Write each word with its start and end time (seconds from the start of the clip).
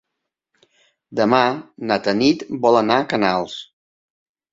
Demà 1.19 1.41
na 1.91 1.97
Tanit 2.07 2.45
vol 2.63 2.79
anar 2.79 2.97
a 3.03 3.05
Canals. 3.13 3.59